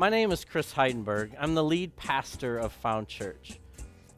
[0.00, 1.32] My name is Chris Heidenberg.
[1.38, 3.60] I'm the lead pastor of Found Church.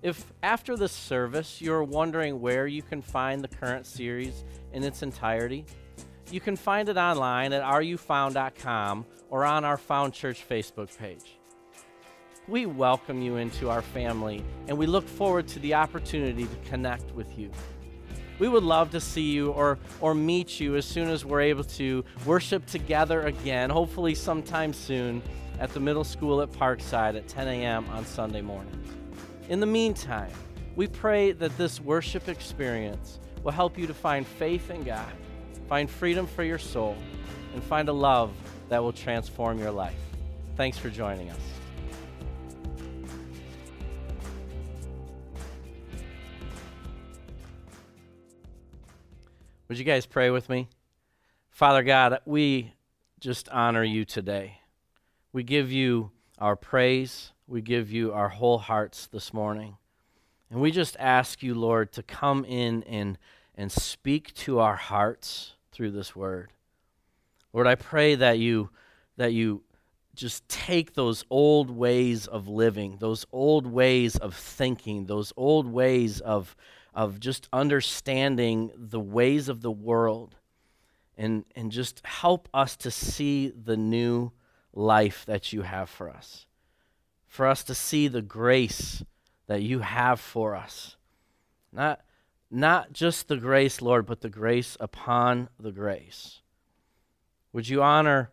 [0.01, 5.03] If after the service you're wondering where you can find the current series in its
[5.03, 5.67] entirety,
[6.31, 11.37] you can find it online at rufound.com or on our Found Church Facebook page.
[12.47, 17.13] We welcome you into our family and we look forward to the opportunity to connect
[17.13, 17.51] with you.
[18.39, 21.65] We would love to see you or, or meet you as soon as we're able
[21.65, 25.23] to worship together again, hopefully sometime soon
[25.59, 27.89] at the middle school at Parkside at 10 a.m.
[27.91, 28.89] on Sunday mornings.
[29.49, 30.33] In the meantime,
[30.77, 35.13] we pray that this worship experience will help you to find faith in God,
[35.69, 36.97] find freedom for your soul,
[37.55, 38.33] and find a love
[38.69, 39.95] that will transform your life.
[40.57, 41.41] Thanks for joining us.
[49.69, 50.69] Would you guys pray with me?
[51.49, 52.75] Father God, we
[53.21, 54.59] just honor you today.
[55.33, 57.33] We give you our praise.
[57.47, 59.77] We give you our whole hearts this morning.
[60.51, 63.17] And we just ask you, Lord, to come in and,
[63.55, 66.51] and speak to our hearts through this word.
[67.55, 68.71] Lord, I pray that you
[69.17, 69.63] that you
[70.15, 76.21] just take those old ways of living, those old ways of thinking, those old ways
[76.21, 76.55] of
[76.95, 80.37] of just understanding the ways of the world
[81.17, 84.33] and, and just help us to see the new
[84.73, 86.47] life that you have for us.
[87.27, 89.03] For us to see the grace
[89.47, 90.97] that you have for us.
[91.73, 92.01] Not,
[92.51, 96.41] not just the grace, Lord, but the grace upon the grace.
[97.53, 98.31] Would you honor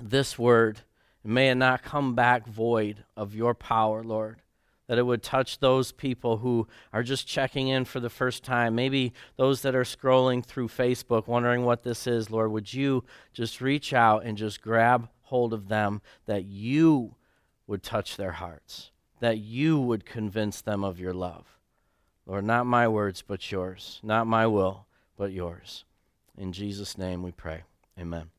[0.00, 0.80] this word?
[1.24, 4.42] And may it not come back void of your power, Lord
[4.86, 8.74] that it would touch those people who are just checking in for the first time,
[8.74, 12.52] maybe those that are scrolling through Facebook wondering what this is, Lord.
[12.52, 17.14] Would you just reach out and just grab hold of them that you
[17.66, 21.58] would touch their hearts, that you would convince them of your love?
[22.26, 24.00] Lord, not my words, but yours.
[24.02, 24.86] Not my will,
[25.16, 25.84] but yours.
[26.36, 27.62] In Jesus' name we pray.
[27.98, 28.30] Amen.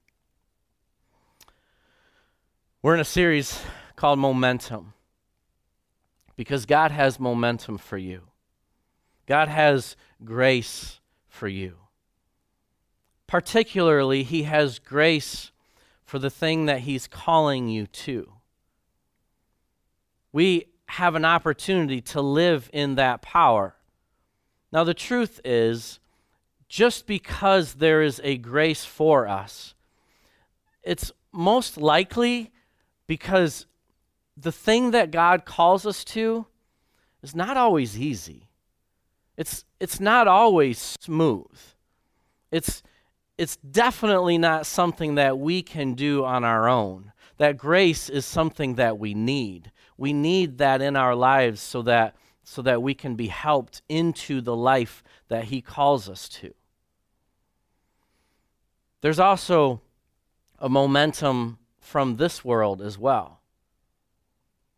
[2.82, 3.62] We're in a series
[3.96, 4.94] called Momentum
[6.36, 8.22] because God has momentum for you.
[9.26, 11.76] God has grace for you.
[13.26, 15.52] Particularly, He has grace
[16.08, 18.32] for the thing that He's calling you to.
[20.32, 23.76] We have an opportunity to live in that power.
[24.72, 26.00] Now, the truth is,
[26.70, 29.76] just because there is a grace for us,
[30.82, 32.52] it's most likely
[33.06, 33.66] because
[34.38, 36.46] the thing that God calls us to
[37.22, 38.48] is not always easy.
[39.36, 41.60] It's, it's not always smooth.
[42.50, 42.82] It's,
[43.38, 47.12] it's definitely not something that we can do on our own.
[47.38, 49.72] That grace is something that we need.
[49.98, 54.42] We need that in our lives so that, so that we can be helped into
[54.42, 56.54] the life that He calls us to.
[59.02, 59.82] There's also
[60.58, 63.42] a momentum from this world as well.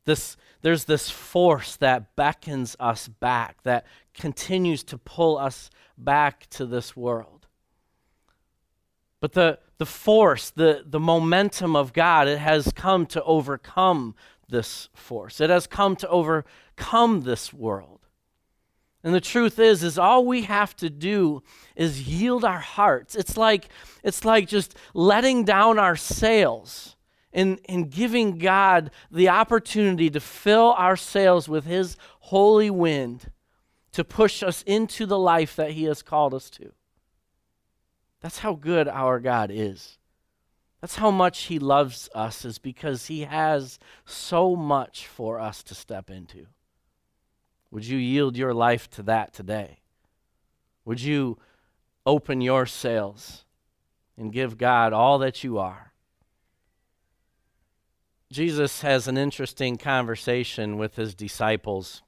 [0.03, 6.66] This, there's this force that beckons us back, that continues to pull us back to
[6.66, 7.38] this world.
[9.22, 14.16] But the, the force, the, the momentum of God, it has come to overcome
[14.47, 15.41] this force.
[15.41, 18.00] It has come to overcome this world.
[19.03, 21.41] And the truth is, is all we have to do
[21.75, 23.16] is yield our hearts.
[23.16, 23.69] It's like,
[24.03, 26.97] it's like just letting down our sails
[27.31, 33.31] and, in giving God the opportunity to fill our sails with His holy wind
[33.94, 36.72] to push us into the life that He has called us to.
[38.22, 39.97] That's how good our God is.
[40.81, 45.75] That's how much He loves us, is because He has so much for us to
[45.75, 46.47] step into.
[47.72, 49.80] Would you yield your life to that today?
[50.85, 51.38] Would you
[52.06, 53.46] open your sails
[54.18, 55.94] and give God all that you are?
[58.31, 62.04] Jesus has an interesting conversation with his disciples.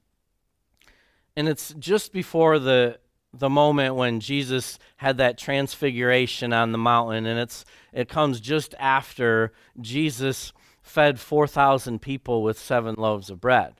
[1.35, 2.99] And it's just before the
[3.33, 8.75] the moment when Jesus had that transfiguration on the mountain and it's it comes just
[8.79, 13.75] after Jesus fed 4000 people with 7 loaves of bread.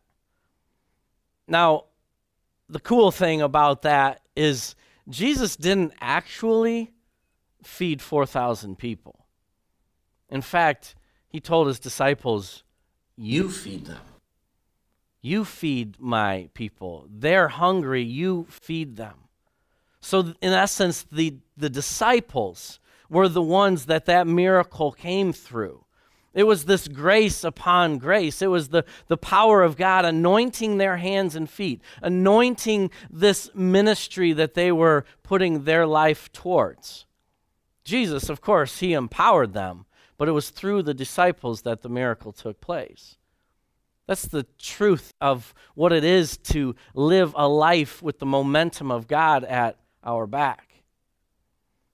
[1.48, 1.86] Now,
[2.70, 4.76] the cool thing about that is
[5.10, 6.92] Jesus didn't actually
[7.64, 9.26] feed 4000 people.
[10.30, 10.96] In fact,
[11.28, 12.64] he told his disciples,
[13.18, 14.00] You feed them.
[15.22, 17.08] You feed my people.
[17.10, 18.04] They're hungry.
[18.04, 19.16] You feed them.
[20.02, 25.86] So, in essence, the, the disciples were the ones that that miracle came through.
[26.34, 28.42] It was this grace upon grace.
[28.42, 34.32] It was the, the power of God anointing their hands and feet, anointing this ministry
[34.34, 37.06] that they were putting their life towards.
[37.84, 39.86] Jesus, of course, he empowered them,
[40.18, 43.18] but it was through the disciples that the miracle took place.
[44.08, 49.08] That's the truth of what it is to live a life with the momentum of
[49.08, 50.72] God at our back.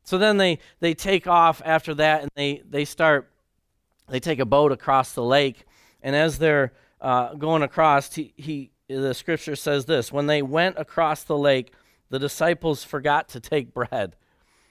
[0.04, 3.30] So then they, they take off after that and they, they start,
[4.07, 5.65] they take a boat across the lake.
[6.01, 10.77] And as they're uh, going across, he, he, the scripture says this When they went
[10.77, 11.74] across the lake,
[12.09, 14.15] the disciples forgot to take bread.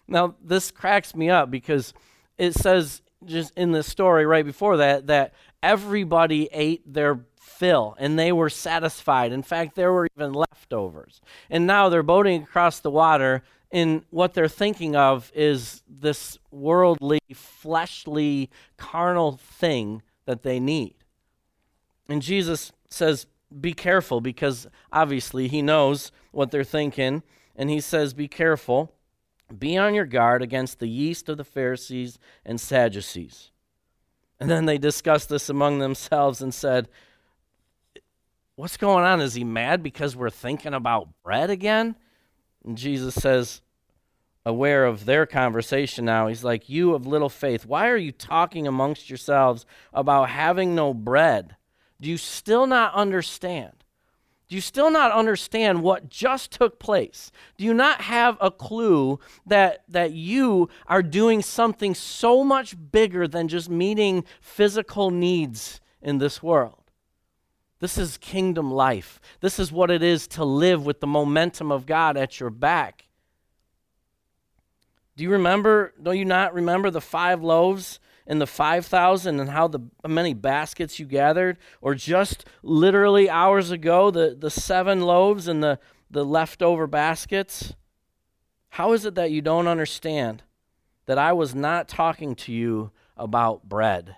[0.08, 1.92] Now, this cracks me up because
[2.38, 5.34] it says just in the story right before that that
[5.66, 9.32] everybody ate their fill and they were satisfied.
[9.32, 11.20] In fact, there were even leftovers.
[11.50, 13.42] And now they're boating across the water,
[13.72, 20.94] and what they're thinking of is this worldly, fleshly, carnal thing that they need.
[22.08, 23.26] And Jesus says,
[23.60, 27.24] Be careful, because obviously he knows what they're thinking.
[27.56, 28.92] And he says, Be careful.
[29.58, 33.50] Be on your guard against the yeast of the Pharisees and Sadducees.
[34.38, 36.88] And then they discussed this among themselves and said,
[38.54, 39.20] What's going on?
[39.20, 41.94] Is he mad because we're thinking about bread again?
[42.64, 43.60] And Jesus says,
[44.46, 48.66] aware of their conversation now, he's like, You of little faith, why are you talking
[48.66, 51.56] amongst yourselves about having no bread?
[52.00, 53.75] Do you still not understand?
[54.48, 57.32] Do you still not understand what just took place?
[57.56, 63.26] Do you not have a clue that, that you are doing something so much bigger
[63.26, 66.86] than just meeting physical needs in this world?
[67.80, 69.20] This is kingdom life.
[69.40, 73.06] This is what it is to live with the momentum of God at your back.
[75.16, 79.68] Do you remember, don't you not remember the five loaves and the 5,000 and how
[79.68, 81.58] the many baskets you gathered?
[81.80, 85.78] Or just literally hours ago, the, the seven loaves and the,
[86.10, 87.74] the leftover baskets?
[88.70, 90.42] How is it that you don't understand
[91.06, 94.16] that I was not talking to you about bread?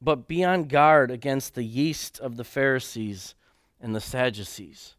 [0.00, 3.34] But be on guard against the yeast of the Pharisees
[3.80, 4.96] and the Sadducees.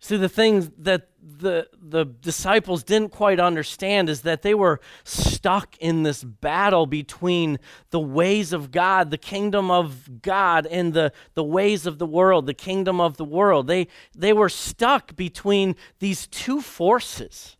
[0.00, 5.76] See, the thing that the, the disciples didn't quite understand is that they were stuck
[5.78, 7.58] in this battle between
[7.90, 12.46] the ways of God, the kingdom of God, and the, the ways of the world,
[12.46, 13.66] the kingdom of the world.
[13.66, 17.56] They, they were stuck between these two forces.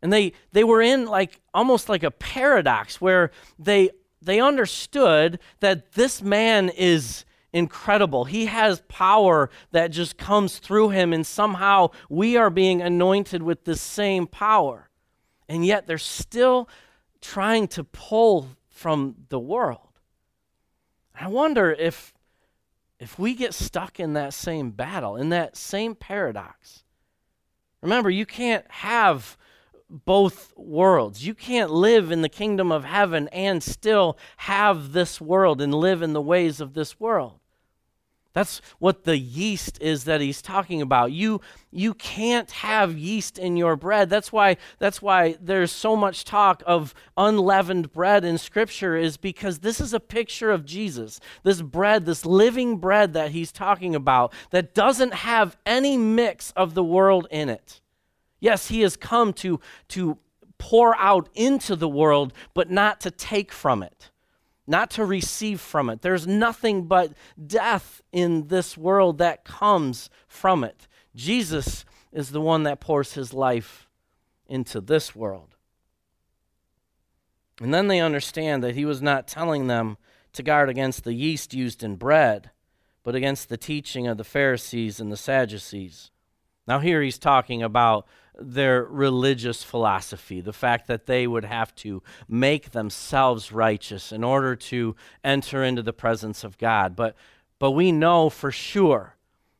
[0.00, 3.90] And they, they were in like almost like a paradox where they,
[4.22, 7.25] they understood that this man is
[7.56, 8.26] incredible.
[8.26, 13.64] He has power that just comes through him, and somehow we are being anointed with
[13.64, 14.90] this same power.
[15.48, 16.68] And yet they're still
[17.22, 19.80] trying to pull from the world.
[21.18, 22.12] I wonder if
[22.98, 26.82] if we get stuck in that same battle, in that same paradox.
[27.82, 29.36] Remember, you can't have
[29.88, 31.26] both worlds.
[31.26, 36.02] You can't live in the kingdom of heaven and still have this world and live
[36.02, 37.38] in the ways of this world.
[38.36, 41.10] That's what the yeast is that he's talking about.
[41.10, 41.40] You
[41.70, 44.10] you can't have yeast in your bread.
[44.10, 49.60] That's why that's why there's so much talk of unleavened bread in scripture is because
[49.60, 51.18] this is a picture of Jesus.
[51.44, 56.74] This bread, this living bread that he's talking about that doesn't have any mix of
[56.74, 57.80] the world in it.
[58.38, 60.18] Yes, he has come to to
[60.58, 64.10] pour out into the world, but not to take from it
[64.66, 66.02] not to receive from it.
[66.02, 67.12] There's nothing but
[67.46, 70.88] death in this world that comes from it.
[71.14, 73.88] Jesus is the one that pours his life
[74.46, 75.56] into this world.
[77.60, 79.96] And then they understand that he was not telling them
[80.32, 82.50] to guard against the yeast used in bread,
[83.02, 86.10] but against the teaching of the Pharisees and the Sadducees.
[86.66, 88.06] Now, here he's talking about
[88.38, 94.54] their religious philosophy, the fact that they would have to make themselves righteous in order
[94.56, 96.94] to enter into the presence of God.
[96.96, 97.16] But,
[97.58, 99.16] but we know for sure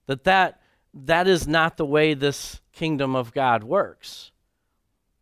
[0.06, 0.60] that, that
[0.94, 4.30] that is not the way this kingdom of God works.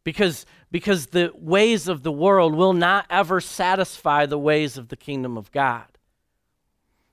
[0.02, 4.96] Because, because the ways of the world will not ever satisfy the ways of the
[4.96, 5.93] kingdom of God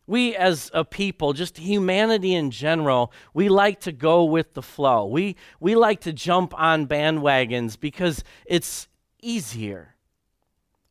[0.07, 5.05] we as a people, just humanity in general, we like to go with the flow.
[5.05, 8.87] We, we like to jump on bandwagons because it's
[9.21, 9.95] easier.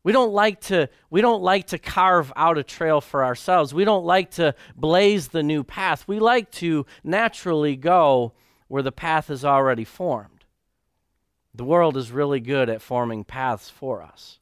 [0.03, 3.73] We don't like to we don't like to carve out a trail for ourselves.
[3.73, 6.07] We don't like to blaze the new path.
[6.07, 8.33] We like to naturally go
[8.67, 10.45] where the path is already formed.
[11.53, 14.39] The world is really good at forming paths for us.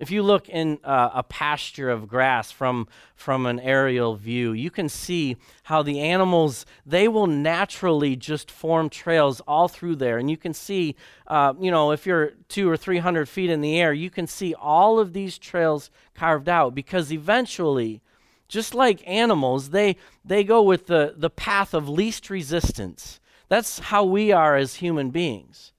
[0.00, 4.70] If you look in uh, a pasture of grass from, from an aerial view, you
[4.70, 10.16] can see how the animals, they will naturally just form trails all through there.
[10.16, 13.78] And you can see, uh, you know, if you're two or 300 feet in the
[13.78, 18.00] air, you can see all of these trails carved out because eventually,
[18.48, 23.20] just like animals, they, they go with the, the path of least resistance.
[23.50, 25.72] That's how we are as human beings.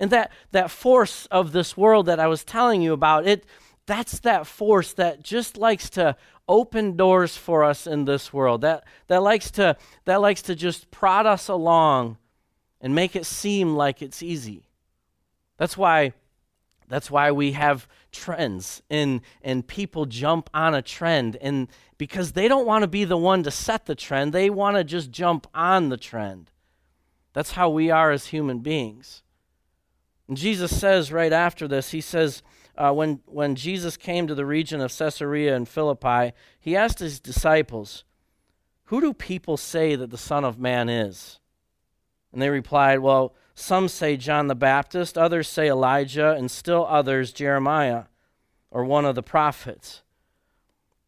[0.00, 3.44] And that, that force of this world that I was telling you about, it
[3.88, 6.14] that's that force that just likes to
[6.46, 8.60] open doors for us in this world.
[8.60, 12.18] That that likes to that likes to just prod us along
[12.80, 14.68] and make it seem like it's easy.
[15.56, 16.12] That's why
[16.86, 22.46] that's why we have trends and and people jump on a trend and because they
[22.46, 25.46] don't want to be the one to set the trend, they want to just jump
[25.54, 26.50] on the trend.
[27.32, 29.22] That's how we are as human beings.
[30.28, 32.42] And Jesus says right after this, he says,
[32.76, 37.18] uh, when, when Jesus came to the region of Caesarea and Philippi, he asked his
[37.18, 38.04] disciples,
[38.84, 41.40] Who do people say that the Son of Man is?
[42.32, 47.32] And they replied, Well, some say John the Baptist, others say Elijah, and still others
[47.32, 48.04] Jeremiah
[48.70, 50.02] or one of the prophets.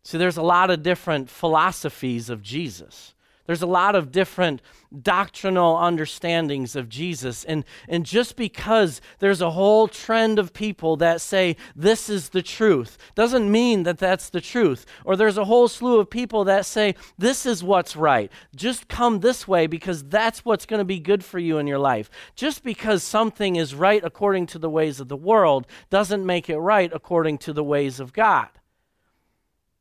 [0.03, 3.15] See, there's a lot of different philosophies of Jesus.
[3.47, 4.63] There's a lot of different
[5.03, 7.45] doctrinal understandings of Jesus.
[7.45, 12.43] And, and just because there's a whole trend of people that say this is the
[12.43, 14.87] truth doesn't mean that that's the truth.
[15.05, 18.31] Or there's a whole slew of people that say this is what's right.
[18.55, 21.79] Just come this way because that's what's going to be good for you in your
[21.79, 22.11] life.
[22.35, 26.59] Just because something is right according to the ways of the world doesn't make it
[26.59, 28.49] right according to the ways of God.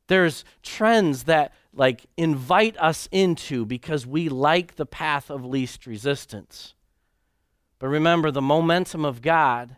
[0.06, 6.74] There's trends that like invite us into because we like the path of least resistance.
[7.78, 9.76] But remember, the momentum of God,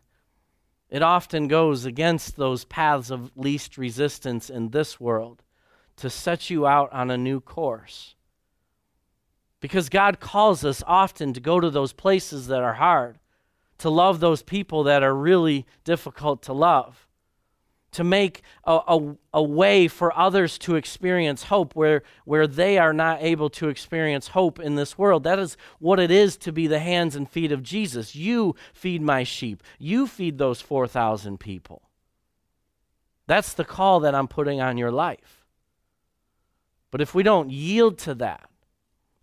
[0.89, 5.43] it often goes against those paths of least resistance in this world
[5.97, 8.15] to set you out on a new course.
[9.61, 13.19] Because God calls us often to go to those places that are hard,
[13.79, 17.07] to love those people that are really difficult to love
[17.93, 22.93] to make a, a, a, way for others to experience hope where, where they are
[22.93, 25.25] not able to experience hope in this world.
[25.25, 28.15] That is what it is to be the hands and feet of Jesus.
[28.15, 31.83] You feed my sheep, you feed those 4,000 people.
[33.27, 35.45] That's the call that I'm putting on your life.
[36.91, 38.49] But if we don't yield to that,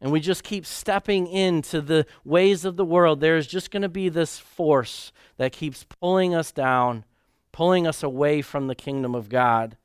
[0.01, 3.89] and we just keep stepping into the ways of the world, there's just going to
[3.89, 7.03] be this force that keeps pulling us down
[7.51, 9.77] pulling us away from the kingdom of God.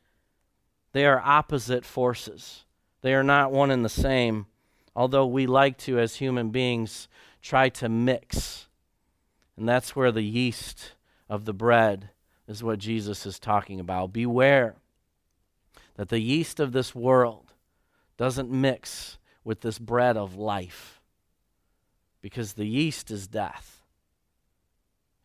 [0.93, 2.65] They are opposite forces,
[3.03, 4.47] they are not one and the same,
[4.95, 7.09] although we like to, as human beings,
[7.43, 8.69] try to mix.
[9.57, 10.93] And that's where the yeast
[11.29, 12.11] of the bread
[12.47, 14.13] is what Jesus is talking about.
[14.13, 14.77] Beware
[15.97, 17.53] that the yeast of this world
[18.17, 21.01] doesn't mix with this bread of life,
[22.23, 23.83] because the yeast is death.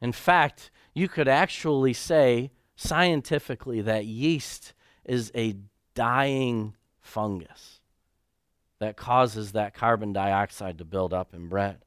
[0.01, 4.73] In fact, you could actually say scientifically that yeast
[5.05, 5.55] is a
[5.95, 7.79] dying fungus
[8.79, 11.79] that causes that carbon dioxide to build up in bread.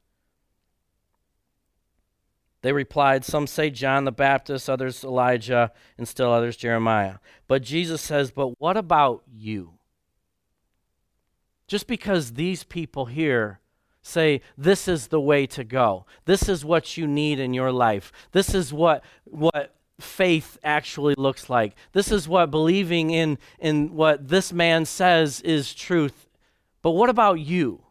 [2.61, 7.15] They replied, Some say John the Baptist, others Elijah, and still others Jeremiah.
[7.47, 9.73] But Jesus says, But what about you?
[11.67, 13.59] Just because these people here
[14.03, 16.05] say this is the way to go.
[16.25, 18.11] This is what you need in your life.
[18.33, 21.75] This is what what faith actually looks like.
[21.93, 26.27] This is what believing in in what this man says is truth.
[26.81, 27.81] But what about you?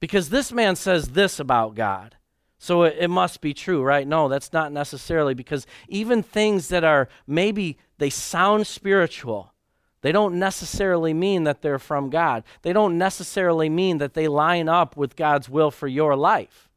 [0.00, 2.14] Because this man says this about god.
[2.60, 4.06] So it, it must be true right?
[4.06, 9.52] No that's not necessarily because even things that are maybe they sound spiritual
[10.00, 12.44] they don't necessarily mean that they're from God.
[12.62, 16.68] They don't necessarily mean that they line up with God's will for your life.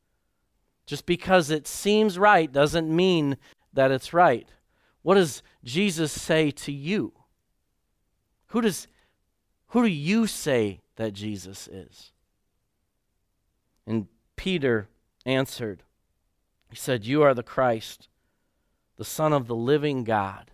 [0.86, 3.38] Just because it seems right doesn't mean
[3.74, 4.50] that it's right.
[5.04, 7.14] What does Jesus say to you?
[8.48, 8.88] Who does
[9.68, 12.12] who do you say that Jesus is?
[13.88, 14.90] And Peter
[15.26, 15.84] answered.
[16.70, 18.10] He said, "You are the Christ,
[18.98, 20.52] the Son of the living God."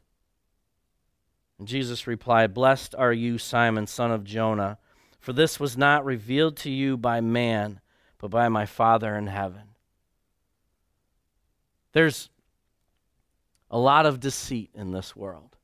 [1.63, 4.77] Jesus replied, Blessed are you, Simon, son of Jonah,
[5.19, 7.79] for this was not revealed to you by man,
[8.19, 9.63] but by my Father in heaven.
[11.93, 12.29] There's
[13.71, 15.57] a lot of deceit in this world.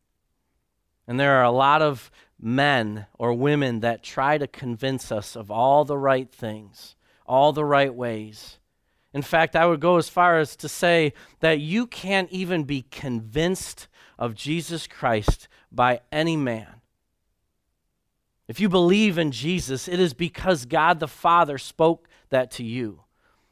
[1.07, 2.09] And there are a lot of
[2.39, 6.95] men or women that try to convince us of all the right things,
[7.25, 8.57] all the right ways.
[9.13, 12.85] In fact, I would go as far as to say that you can't even be
[12.89, 16.67] convinced of Jesus Christ by any man.
[18.47, 23.03] If you believe in Jesus, it is because God the Father spoke that to you.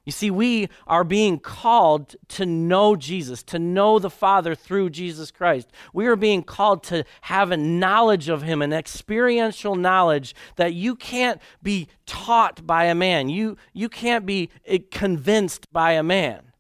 [0.04, 5.30] You see, we are being called to know Jesus, to know the Father through Jesus
[5.30, 5.72] Christ.
[5.94, 10.96] We are being called to have a knowledge of Him, an experiential knowledge that you
[10.96, 13.30] can't be taught by a man.
[13.30, 16.52] You, you can't be eh, convinced by a man.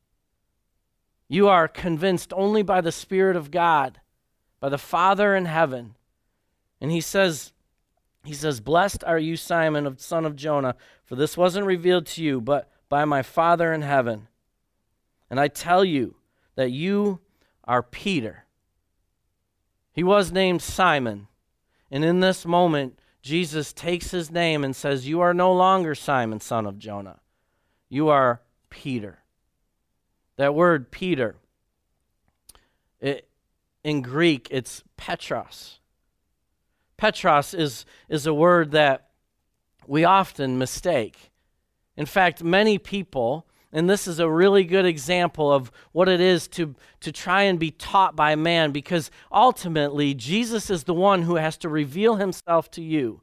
[1.27, 4.00] You are convinced only by the Spirit of God,
[4.61, 5.95] by the Father in heaven.
[6.79, 7.51] And He says,
[8.23, 12.23] he says, Blessed are you, Simon, of son of Jonah, for this wasn't revealed to
[12.23, 14.27] you, but by my Father in heaven.
[15.29, 16.15] And I tell you
[16.55, 17.19] that you
[17.63, 18.45] are Peter.
[19.91, 21.27] He was named Simon.
[21.89, 26.39] And in this moment, Jesus takes his name and says, You are no longer Simon,
[26.39, 27.19] son of Jonah.
[27.89, 29.19] You are Peter.
[30.37, 31.35] That word Peter,
[32.99, 33.27] it,
[33.83, 35.79] in Greek, it's Petros.
[36.97, 39.09] Petros is, is a word that
[39.87, 41.31] we often mistake.
[41.97, 46.47] In fact, many people, and this is a really good example of what it is
[46.49, 51.35] to, to try and be taught by man, because ultimately, Jesus is the one who
[51.35, 53.21] has to reveal himself to you.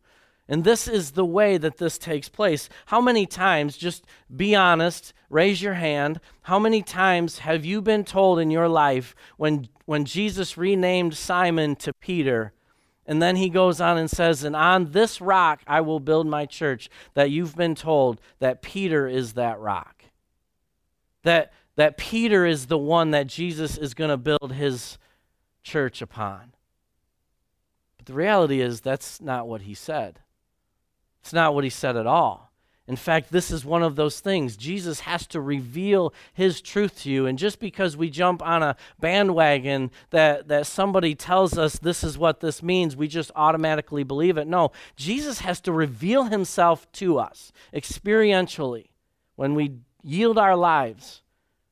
[0.49, 2.71] And this is the way that this takes place.
[2.87, 8.05] How many times, just be honest, raise your hand, how many times have you been
[8.05, 12.55] told in your life when, when Jesus renamed Simon to Peter,
[13.09, 16.45] and then he goes on and says, And on this rock I will build my
[16.45, 16.91] church.
[17.15, 20.05] That you've been told that Peter is that rock.
[21.23, 24.99] That, that Peter is the one that Jesus is going to build his
[25.63, 26.53] church upon.
[27.97, 30.21] But the reality is, that's not what he said.
[31.29, 32.51] It's not what he said at all.
[32.87, 34.57] In fact, this is one of those things.
[34.57, 37.27] Jesus has to reveal his truth to you.
[37.27, 42.17] And just because we jump on a bandwagon that, that somebody tells us this is
[42.17, 44.47] what this means, we just automatically believe it.
[44.47, 48.87] No, Jesus has to reveal himself to us experientially
[49.37, 51.21] when we yield our lives.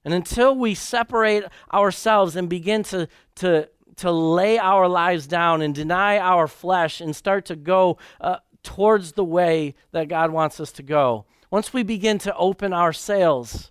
[0.04, 5.74] And until we separate ourselves and begin to, to, to lay our lives down and
[5.74, 10.72] deny our flesh and start to go uh, towards the way that God wants us
[10.72, 11.24] to go.
[11.52, 13.70] Once we begin to open our sails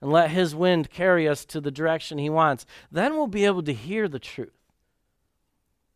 [0.00, 3.62] and let His wind carry us to the direction He wants, then we'll be able
[3.62, 4.50] to hear the truth.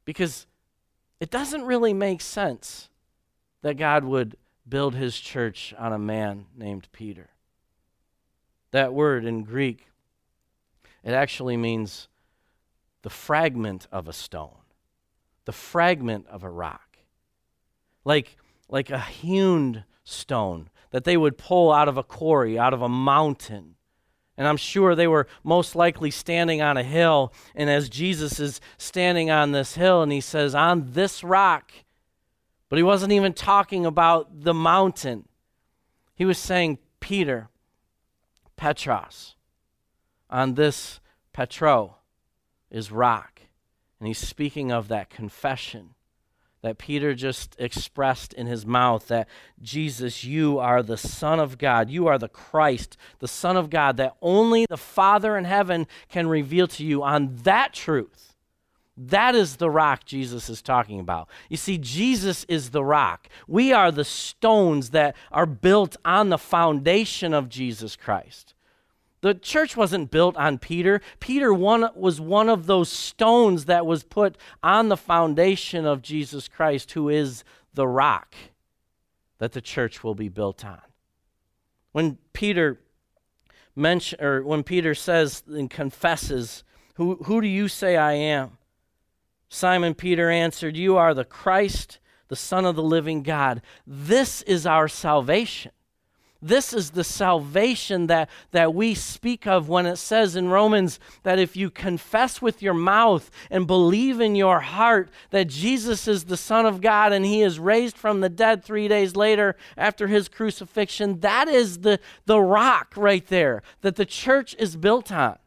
[0.04, 0.46] Because
[1.18, 2.88] it doesn't really make sense
[3.62, 4.36] that God would
[4.68, 7.30] build His church on a man named Peter.
[8.70, 9.88] That word in Greek,
[11.02, 12.06] it actually means
[13.02, 14.62] the fragment of a stone,
[15.46, 16.85] the fragment of a rock
[18.06, 18.36] like,
[18.68, 22.88] like a hewn stone that they would pull out of a quarry, out of a
[22.88, 23.74] mountain.
[24.38, 27.34] And I'm sure they were most likely standing on a hill.
[27.54, 31.72] And as Jesus is standing on this hill, and he says, On this rock,
[32.68, 35.28] but he wasn't even talking about the mountain.
[36.14, 37.48] He was saying, Peter,
[38.56, 39.34] Petros,
[40.30, 41.00] on this
[41.32, 41.96] Petro
[42.70, 43.40] is rock.
[43.98, 45.95] And he's speaking of that confession
[46.62, 49.28] that Peter just expressed in his mouth that
[49.62, 51.90] Jesus, you are the Son of God.
[51.90, 56.26] You are the Christ, the Son of God, that only the Father in heaven can
[56.26, 58.34] reveal to you on that truth.
[58.96, 61.28] That is the rock Jesus is talking about.
[61.50, 63.28] You see, Jesus is the rock.
[63.46, 68.54] We are the stones that are built on the foundation of Jesus Christ.
[69.22, 71.00] The church wasn't built on Peter.
[71.20, 76.48] Peter one, was one of those stones that was put on the foundation of Jesus
[76.48, 77.42] Christ, who is
[77.74, 78.34] the rock
[79.38, 80.80] that the church will be built on.
[81.92, 82.80] When Peter
[83.74, 88.58] mention, or when Peter says and confesses, who, who do you say I am?
[89.48, 91.98] Simon Peter answered, You are the Christ,
[92.28, 93.62] the Son of the living God.
[93.86, 95.72] This is our salvation.
[96.42, 101.38] This is the salvation that, that we speak of when it says in Romans that
[101.38, 106.36] if you confess with your mouth and believe in your heart that Jesus is the
[106.36, 110.28] Son of God and he is raised from the dead three days later after his
[110.28, 115.38] crucifixion, that is the, the rock right there that the church is built on.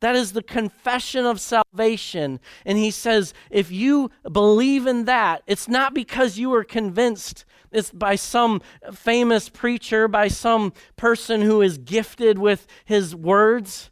[0.00, 2.40] That is the confession of salvation.
[2.64, 7.90] And he says, if you believe in that, it's not because you are convinced it's
[7.92, 13.90] by some famous preacher, by some person who is gifted with his words.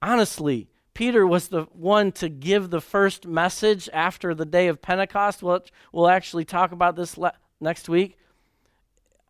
[0.00, 5.42] Honestly, Peter was the one to give the first message after the day of Pentecost.
[5.42, 8.16] We'll, we'll actually talk about this le- next week.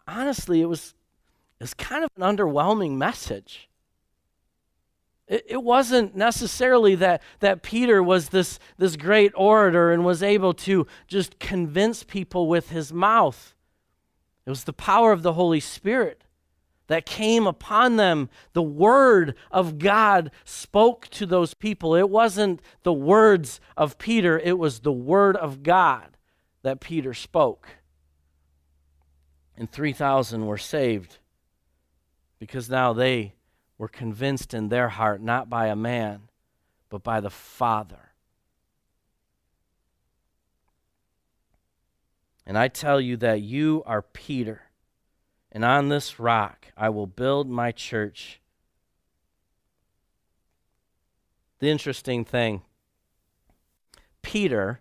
[0.06, 0.94] Honestly, it was
[1.60, 3.68] is kind of an underwhelming message.
[5.28, 10.86] It, wasn't necessarily that, that Peter was this, this great orator and was able to
[11.06, 13.54] just convince people with his mouth.
[14.44, 16.24] It was the power of the Holy Spirit
[16.88, 18.28] that came upon them.
[18.52, 21.94] The Word of God spoke to those people.
[21.94, 26.16] It wasn't the words of Peter, it was the Word of God
[26.62, 27.68] that Peter spoke.
[29.56, 31.18] And 3,000 were saved
[32.38, 33.34] because now they
[33.82, 36.20] were convinced in their heart not by a man,
[36.88, 38.12] but by the Father.
[42.46, 44.62] And I tell you that you are Peter,
[45.50, 48.40] and on this rock I will build my church.
[51.58, 52.62] The interesting thing
[54.22, 54.78] Peter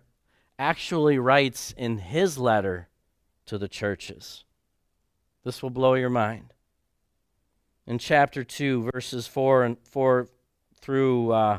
[0.60, 2.86] actually writes in his letter
[3.46, 4.44] to the churches.
[5.42, 6.52] This will blow your mind.
[7.86, 10.28] In chapter 2, verses 4 and 4
[10.80, 11.58] through uh,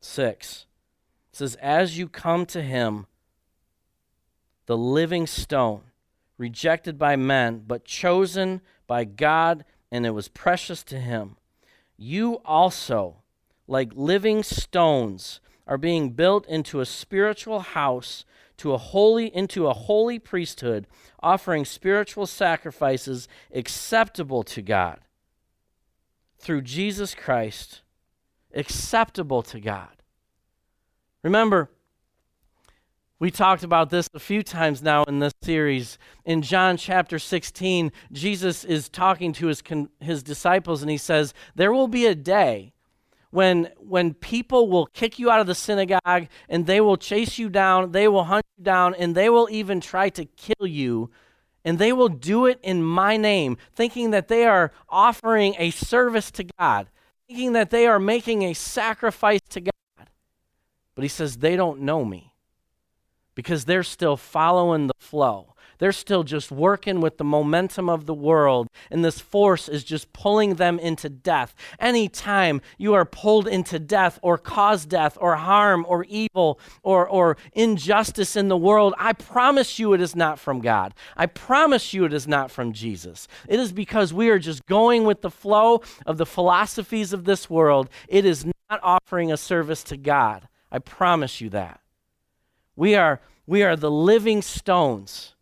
[0.00, 0.66] 6,
[1.32, 3.06] it says, As you come to him,
[4.66, 5.82] the living stone,
[6.36, 11.36] rejected by men, but chosen by God, and it was precious to him,
[11.96, 13.22] you also,
[13.66, 18.24] like living stones, are being built into a spiritual house
[18.58, 20.86] to a holy into a holy priesthood
[21.20, 25.00] offering spiritual sacrifices acceptable to God
[26.38, 27.82] through Jesus Christ
[28.54, 30.02] acceptable to God
[31.22, 31.70] remember
[33.18, 35.96] we talked about this a few times now in this series.
[36.26, 39.62] In John chapter 16, Jesus is talking to his,
[40.00, 42.74] his disciples and he says, There will be a day
[43.30, 47.48] when, when people will kick you out of the synagogue and they will chase you
[47.48, 51.10] down, they will hunt you down, and they will even try to kill you.
[51.66, 56.30] And they will do it in my name, thinking that they are offering a service
[56.30, 56.86] to God,
[57.26, 59.72] thinking that they are making a sacrifice to God.
[60.94, 62.32] But he says, They don't know me
[63.34, 65.55] because they're still following the flow.
[65.78, 70.12] They're still just working with the momentum of the world, and this force is just
[70.12, 71.54] pulling them into death.
[71.78, 77.36] Anytime you are pulled into death or cause death or harm or evil or, or
[77.52, 80.94] injustice in the world, I promise you it is not from God.
[81.16, 83.28] I promise you it is not from Jesus.
[83.48, 87.50] It is because we are just going with the flow of the philosophies of this
[87.50, 87.88] world.
[88.08, 90.48] It is not offering a service to God.
[90.70, 91.80] I promise you that.
[92.74, 95.35] We are, we are the living stones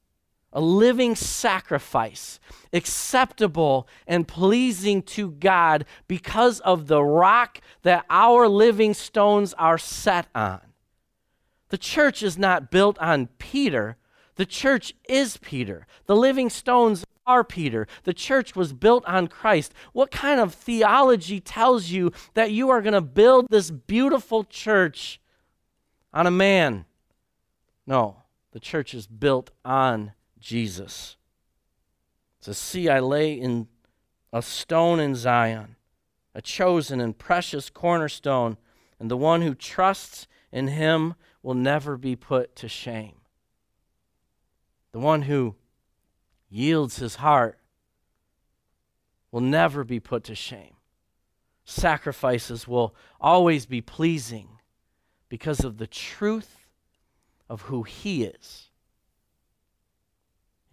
[0.54, 2.40] a living sacrifice,
[2.72, 10.28] acceptable and pleasing to God because of the rock that our living stones are set
[10.34, 10.60] on.
[11.68, 13.96] The church is not built on Peter,
[14.36, 15.86] the church is Peter.
[16.06, 17.86] The living stones are Peter.
[18.02, 19.72] The church was built on Christ.
[19.92, 25.20] What kind of theology tells you that you are going to build this beautiful church
[26.12, 26.84] on a man?
[27.86, 30.12] No, the church is built on
[30.44, 31.16] Jesus.
[32.38, 33.66] Says, See, I lay in
[34.30, 35.76] a stone in Zion,
[36.34, 38.58] a chosen and precious cornerstone,
[39.00, 43.22] and the one who trusts in him will never be put to shame.
[44.92, 45.54] The one who
[46.50, 47.58] yields his heart
[49.32, 50.76] will never be put to shame.
[51.64, 54.58] Sacrifices will always be pleasing
[55.30, 56.68] because of the truth
[57.48, 58.68] of who he is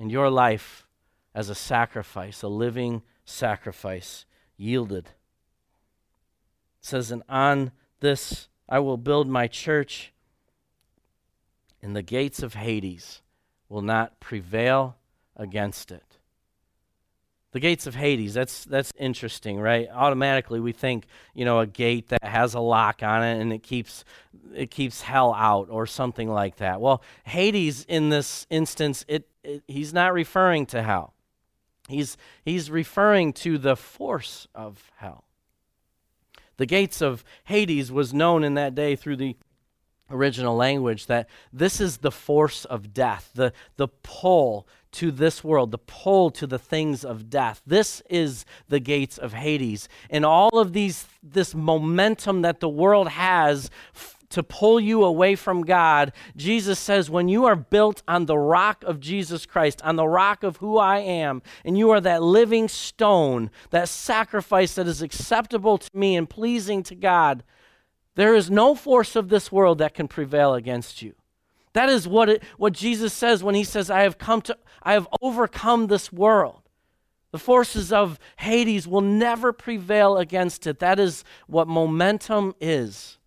[0.01, 0.87] in your life
[1.35, 4.25] as a sacrifice, a living sacrifice,
[4.57, 5.05] yielded.
[5.05, 5.13] It
[6.81, 10.11] says, And on this I will build my church,
[11.83, 13.21] and the gates of Hades
[13.69, 14.97] will not prevail
[15.35, 16.10] against it.
[17.51, 19.89] The gates of Hades, that's, that's interesting, right?
[19.91, 23.61] Automatically we think, you know, a gate that has a lock on it and it
[23.61, 24.05] keeps,
[24.55, 26.79] it keeps hell out or something like that.
[26.79, 31.13] Well, Hades in this instance, it, it he's not referring to hell.
[31.89, 35.25] He's, he's referring to the force of hell.
[36.55, 39.35] The gates of Hades was known in that day through the
[40.11, 45.71] original language that this is the force of death, the, the pull to this world,
[45.71, 47.61] the pull to the things of death.
[47.65, 49.87] This is the gates of Hades.
[50.09, 55.35] And all of these this momentum that the world has f- to pull you away
[55.35, 59.97] from God, Jesus says, when you are built on the rock of Jesus Christ, on
[59.97, 64.87] the rock of who I am, and you are that living stone, that sacrifice that
[64.87, 67.43] is acceptable to me and pleasing to God,
[68.15, 71.15] there is no force of this world that can prevail against you.
[71.73, 74.93] That is what, it, what Jesus says when he says, I have come to, I
[74.93, 76.61] have overcome this world.
[77.31, 80.79] The forces of Hades will never prevail against it.
[80.79, 83.17] That is what momentum is.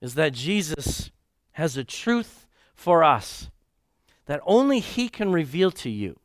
[0.00, 1.10] Is that Jesus
[1.52, 3.50] has a truth for us
[4.26, 6.18] that only he can reveal to you.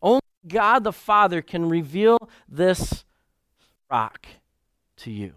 [0.00, 3.04] Only God the Father can reveal this
[3.90, 4.26] rock
[4.98, 5.34] to you.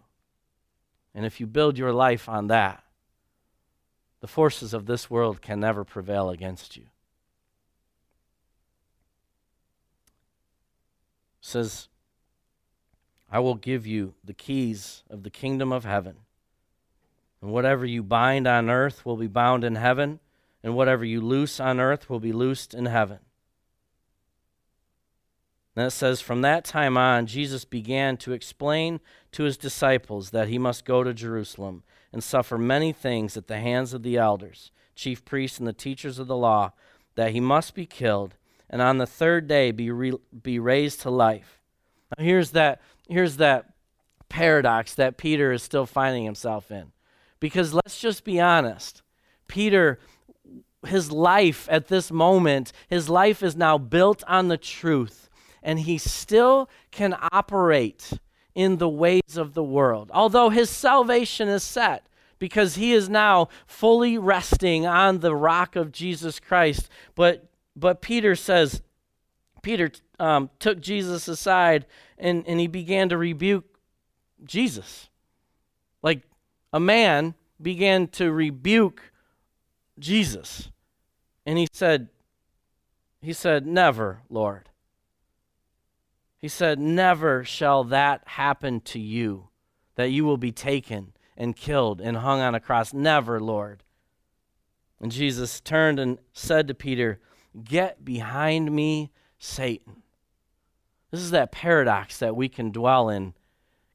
[1.13, 2.84] And if you build your life on that,
[4.21, 6.86] the forces of this world can never prevail against you.
[11.41, 11.88] says,
[13.32, 16.17] I will give you the keys of the kingdom of heaven.
[17.41, 20.19] And whatever you bind on earth will be bound in heaven,
[20.63, 23.19] and whatever you loose on earth will be loosed in heaven.
[25.75, 28.99] Then it says, From that time on, Jesus began to explain
[29.31, 33.60] to his disciples that he must go to Jerusalem and suffer many things at the
[33.60, 36.71] hands of the elders, chief priests, and the teachers of the law,
[37.15, 38.36] that he must be killed,
[38.69, 41.62] and on the third day be, re- be raised to life.
[42.17, 43.71] Now, here's that, here's that
[44.29, 46.91] paradox that Peter is still finding himself in.
[47.39, 49.01] Because let's just be honest.
[49.47, 49.99] Peter,
[50.86, 55.29] his life at this moment, his life is now built on the truth,
[55.63, 58.12] and he still can operate
[58.56, 60.12] in the ways of the world.
[60.13, 62.06] Although his salvation is set,
[62.41, 66.89] because he is now fully resting on the rock of Jesus Christ.
[67.13, 68.82] But, but Peter says,
[69.62, 71.86] Peter um, took Jesus aside
[72.17, 73.78] and, and he began to rebuke
[74.43, 75.10] Jesus.
[76.02, 76.24] Like
[76.74, 79.12] a man began to rebuke
[80.00, 80.71] Jesus.
[81.45, 82.10] And he said,
[83.21, 84.70] he said, Never, Lord.
[86.41, 89.49] He said, Never shall that happen to you,
[89.95, 92.93] that you will be taken and killed and hung on a cross.
[92.93, 93.84] Never, Lord.
[94.99, 97.19] And Jesus turned and said to Peter,
[97.63, 100.04] Get behind me, Satan.
[101.12, 103.34] This is that paradox that we can dwell in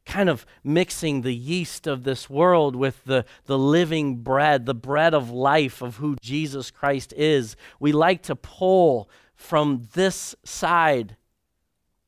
[0.04, 5.12] kind of mixing the yeast of this world with the, the living bread, the bread
[5.12, 7.56] of life of who Jesus Christ is.
[7.80, 11.16] We like to pull from this side.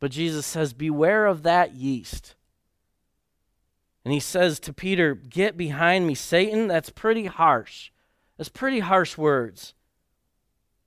[0.00, 2.34] But Jesus says, Beware of that yeast.
[4.04, 6.68] And he says to Peter, Get behind me, Satan.
[6.68, 7.90] That's pretty harsh.
[8.37, 9.74] That's pretty harsh words.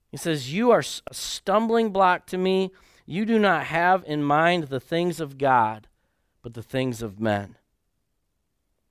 [0.10, 2.72] He says, You are a stumbling block to me.
[3.06, 5.88] You do not have in mind the things of God
[6.42, 7.56] but the things of men.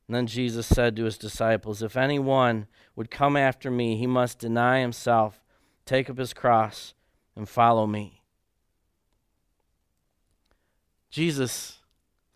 [0.06, 4.38] And then Jesus said to his disciples, If anyone would come after me, he must
[4.38, 5.44] deny himself,
[5.87, 6.94] take up his cross,
[7.37, 8.19] and follow me.
[11.11, 11.79] Jesus,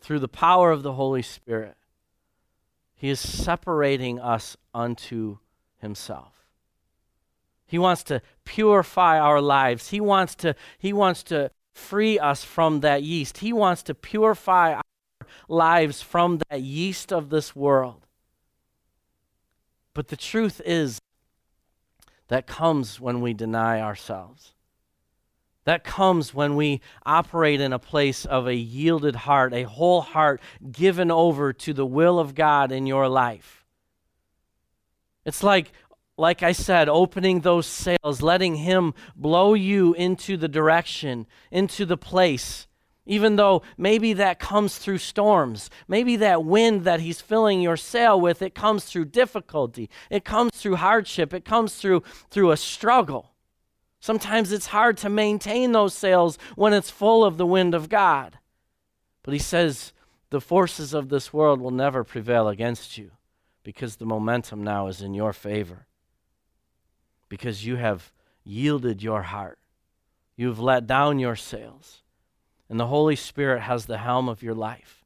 [0.01, 1.77] through the power of the Holy Spirit,
[2.95, 5.39] he is separating us unto
[5.79, 6.47] himself.
[7.67, 9.91] He wants to purify our lives.
[9.91, 13.39] He wants to, he wants to free us from that yeast.
[13.39, 18.07] He wants to purify our lives from that yeast of this world.
[19.93, 21.01] But the truth is,
[22.29, 24.54] that comes when we deny ourselves.
[25.65, 30.41] That comes when we operate in a place of a yielded heart, a whole heart
[30.71, 33.65] given over to the will of God in your life.
[35.25, 35.73] It's like,
[36.19, 41.97] like I said, opening those sails, letting Him blow you into the direction, into the
[41.97, 42.67] place
[43.07, 45.71] even though maybe that comes through storms.
[45.87, 49.91] Maybe that wind that he's filling your sail with, it comes through difficulty.
[50.11, 51.35] It comes through hardship.
[51.35, 53.34] It comes through through a struggle.
[54.05, 58.39] Sometimes it's hard to maintain those sails when it's full of the wind of God.
[59.23, 59.95] But he says
[60.29, 63.13] the forces of this world will never prevail against you
[63.63, 65.87] because the momentum now is in your favor.
[67.31, 68.13] Because you have
[68.45, 69.59] yielded your heart.
[70.37, 72.03] You've let down your sails
[72.69, 75.03] and the Holy Spirit has the helm of your life.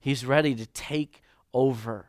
[0.00, 1.22] He's ready to take
[1.54, 2.07] over.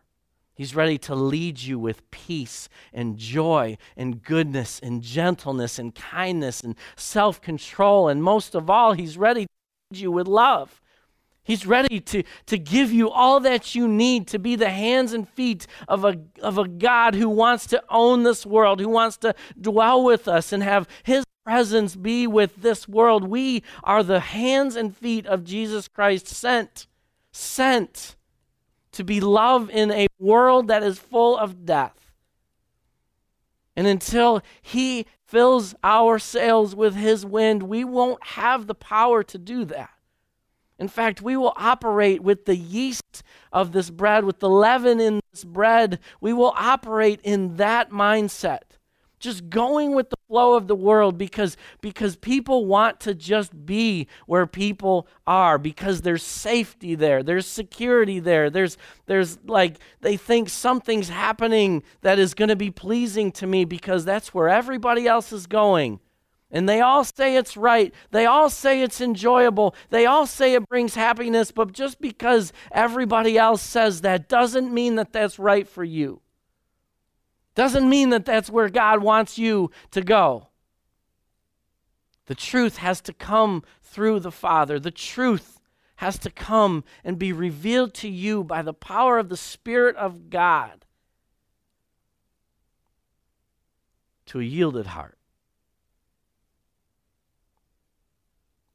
[0.60, 6.60] He's ready to lead you with peace and joy and goodness and gentleness and kindness
[6.60, 8.10] and self control.
[8.10, 9.50] And most of all, He's ready to
[9.89, 10.82] lead you with love.
[11.43, 15.30] He's ready to, to give you all that you need to be the hands and
[15.30, 19.34] feet of a, of a God who wants to own this world, who wants to
[19.62, 23.30] dwell with us and have His presence be with this world.
[23.30, 26.86] We are the hands and feet of Jesus Christ sent,
[27.32, 28.17] sent
[28.91, 32.12] to be love in a world that is full of death.
[33.75, 39.38] And until He fills our sails with His wind, we won't have the power to
[39.38, 39.91] do that.
[40.80, 43.21] In fact, we will operate with the yeast
[43.52, 45.99] of this bread, with the leaven in this bread.
[46.21, 48.62] We will operate in that mindset
[49.20, 54.08] just going with the flow of the world because because people want to just be
[54.26, 60.50] where people are because there's safety there there's security there there's there's like they think
[60.50, 65.32] something's happening that is going to be pleasing to me because that's where everybody else
[65.32, 66.00] is going
[66.52, 67.94] and they all say it's right.
[68.12, 69.76] They all say it's enjoyable.
[69.92, 71.52] They all say it brings happiness.
[71.52, 76.22] But just because everybody else says that doesn't mean that that's right for you.
[77.56, 80.48] Doesn't mean that that's where God wants you to go.
[82.28, 84.80] The truth has to come through the Father.
[84.80, 85.60] The truth
[85.98, 90.30] has to come and be revealed to you by the power of the Spirit of
[90.30, 90.86] God
[94.28, 95.20] to a yielded heart.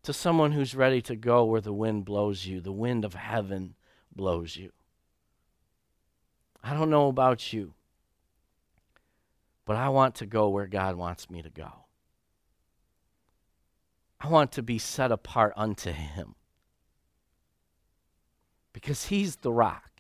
[0.05, 3.75] to someone who's ready to go where the wind blows you, the wind of heaven
[4.15, 4.71] blows you.
[6.63, 7.73] I don't know about you,
[9.65, 11.71] but I want to go where God wants me to go.
[14.21, 16.35] I want to be set apart unto Him
[18.73, 19.91] because He's the rock.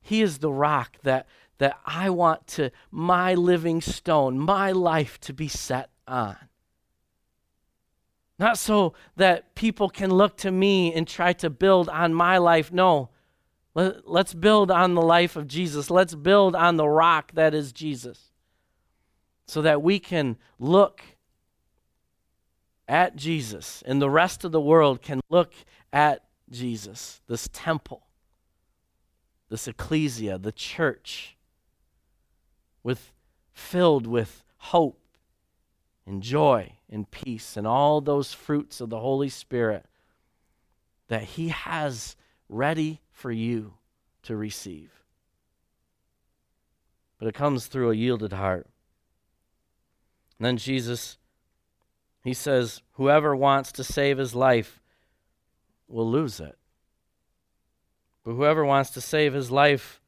[0.00, 1.26] He is the rock that,
[1.58, 6.36] that I want to, my living stone, my life to be set on.
[8.38, 12.70] Not so that people can look to me and try to build on my life.
[12.70, 13.10] No.
[13.76, 15.90] Let, us build on the life of Jesus.
[15.90, 18.30] Let's build on the rock that is Jesus.
[19.46, 21.02] So that we can look
[22.88, 25.52] at Jesus and the rest of the world can look
[25.92, 28.06] at Jesus, this temple,
[29.50, 31.36] this ecclesia, the church,
[32.82, 33.12] with
[33.52, 35.02] filled with hope
[36.06, 39.84] and joy and peace and all those fruits of the Holy Spirit
[41.08, 42.16] that He has
[42.48, 43.72] ready for you
[44.22, 44.92] to receive.
[47.18, 48.66] But it comes through a yielded heart.
[50.38, 51.16] And then Jesus,
[52.22, 54.82] He says, Whoever wants to save his life
[55.88, 56.58] will lose it.
[58.22, 60.02] But whoever wants to save his life,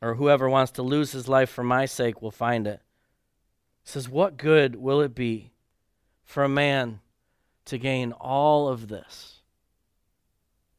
[0.00, 2.80] or whoever wants to lose his life for my sake, will find it
[3.84, 5.52] He says, What good will it be
[6.24, 7.00] for a man
[7.66, 9.35] to gain all of this?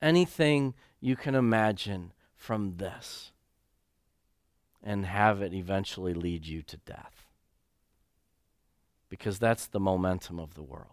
[0.02, 3.32] Anything you can imagine from this
[4.84, 7.26] and have it eventually lead you to death.
[9.10, 10.88] Because that's the momentum of the world.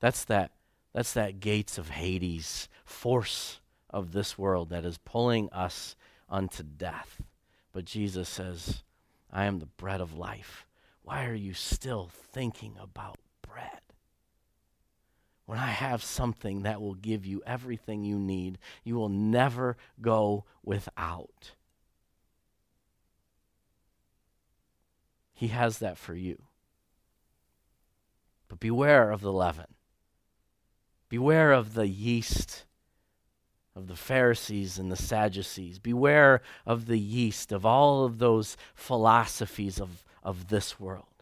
[0.00, 0.52] That's that,
[0.92, 5.96] that's that gates of Hades force of this world that is pulling us
[6.28, 7.22] unto death.
[7.72, 8.82] But Jesus says,
[9.32, 10.66] I am the bread of life.
[11.02, 13.80] Why are you still thinking about bread?
[15.48, 20.44] When I have something that will give you everything you need, you will never go
[20.62, 21.52] without.
[25.32, 26.42] He has that for you.
[28.48, 29.72] But beware of the leaven.
[31.08, 32.66] Beware of the yeast
[33.74, 35.78] of the Pharisees and the Sadducees.
[35.78, 41.17] Beware of the yeast of all of those philosophies of, of this world.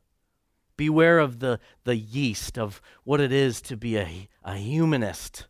[0.76, 5.46] Beware of the, the yeast of what it is to be a, a humanist.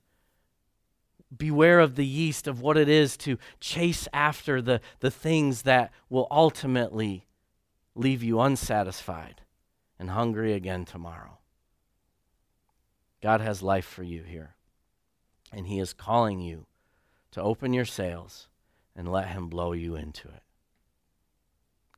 [1.36, 5.92] Beware of the yeast of what it is to chase after the, the things that
[6.08, 7.26] will ultimately
[7.94, 9.42] leave you unsatisfied
[9.98, 11.38] and hungry again tomorrow.
[13.20, 14.54] God has life for you here,
[15.52, 16.66] and He is calling you
[17.32, 18.46] to open your sails
[18.94, 20.42] and let Him blow you into it.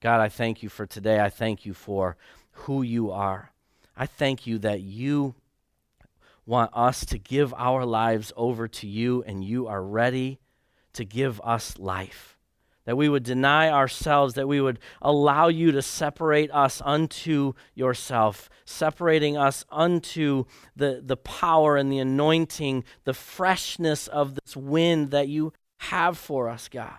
[0.01, 1.21] God, I thank you for today.
[1.21, 2.17] I thank you for
[2.61, 3.53] who you are.
[3.97, 5.35] I thank you that you
[6.47, 10.39] want us to give our lives over to you and you are ready
[10.95, 12.39] to give us life
[12.89, 18.49] that we would deny ourselves, that we would allow you to separate us unto yourself,
[18.65, 25.29] separating us unto the, the power and the anointing, the freshness of this wind that
[25.29, 26.97] you have for us, God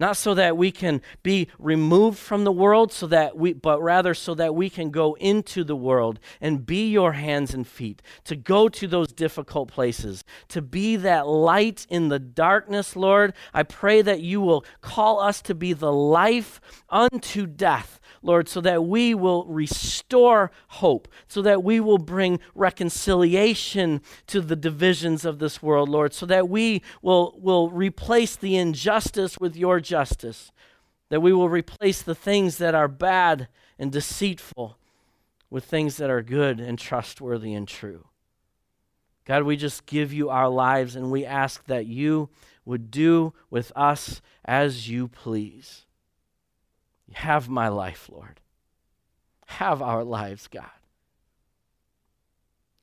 [0.00, 4.14] not so that we can be removed from the world so that we but rather
[4.14, 8.34] so that we can go into the world and be your hands and feet to
[8.34, 13.34] go to those difficult places to be that light in the darkness lord.
[13.54, 18.60] I pray that you will call us to be the life unto death Lord, so
[18.60, 25.38] that we will restore hope, so that we will bring reconciliation to the divisions of
[25.38, 30.52] this world, Lord, so that we will, will replace the injustice with your justice,
[31.10, 34.78] that we will replace the things that are bad and deceitful
[35.50, 38.06] with things that are good and trustworthy and true.
[39.24, 42.30] God, we just give you our lives and we ask that you
[42.64, 45.84] would do with us as you please.
[47.12, 48.40] Have my life, Lord.
[49.46, 50.70] Have our lives, God.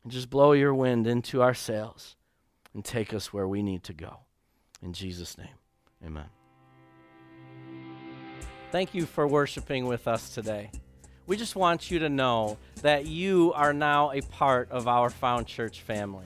[0.03, 2.17] And just blow your wind into our sails
[2.73, 4.19] and take us where we need to go.
[4.81, 5.57] In Jesus' name,
[6.05, 6.29] amen.
[8.69, 10.69] Thank you for worshiping with us today.
[11.25, 15.47] We just want you to know that you are now a part of our Found
[15.47, 16.25] Church family,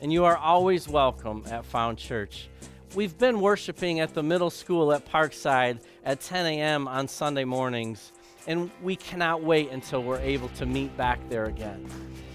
[0.00, 2.48] and you are always welcome at Found Church.
[2.96, 6.88] We've been worshiping at the middle school at Parkside at 10 a.m.
[6.88, 8.10] on Sunday mornings,
[8.48, 11.88] and we cannot wait until we're able to meet back there again.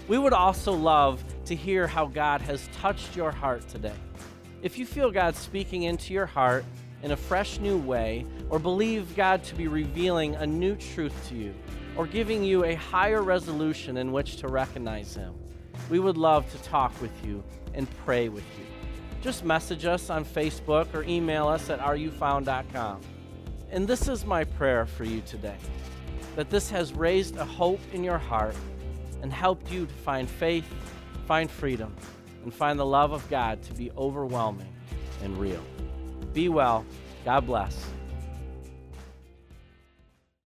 [0.08, 3.92] We would also love to hear how God has touched your heart today.
[4.62, 6.64] If you feel God speaking into your heart
[7.02, 11.34] in a fresh new way, or believe God to be revealing a new truth to
[11.34, 11.54] you,
[11.96, 15.34] or giving you a higher resolution in which to recognize Him,
[15.90, 17.42] we would love to talk with you
[17.74, 18.66] and pray with you.
[19.20, 23.00] Just message us on Facebook or email us at areyoufound.com.
[23.70, 25.56] And this is my prayer for you today
[26.36, 28.56] that this has raised a hope in your heart
[29.22, 30.64] and helped you to find faith,
[31.26, 31.94] find freedom,
[32.42, 34.72] and find the love of God to be overwhelming
[35.22, 35.62] and real.
[36.32, 36.84] Be well.
[37.24, 37.86] God bless.